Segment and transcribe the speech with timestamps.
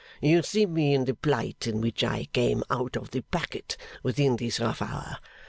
[0.19, 4.35] You see me in the plight in which I came out of the packet within
[4.37, 5.19] this half hour.